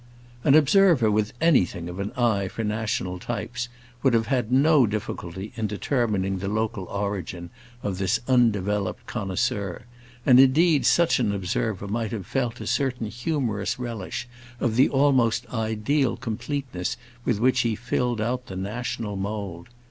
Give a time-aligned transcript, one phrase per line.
[0.43, 3.69] An observer with anything of an eye for national types
[4.01, 7.51] would have had no difficulty in determining the local origin
[7.83, 9.83] of this undeveloped connoisseur,
[10.25, 14.27] and indeed such an observer might have felt a certain humorous relish
[14.59, 19.69] of the almost ideal completeness with which he filled out the national mould.